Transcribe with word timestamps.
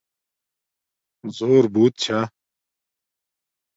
زُݸربݸت 1.35 1.93
چھݳ 2.01 2.19